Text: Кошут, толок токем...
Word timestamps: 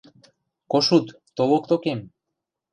Кошут, 0.71 1.05
толок 1.35 1.63
токем... 1.69 1.99